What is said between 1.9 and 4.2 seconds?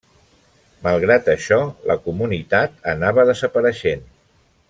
la comunitat anava desapareixent.